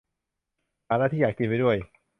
[0.87, 1.77] หาร้านที่อยากกินไว้ด้วย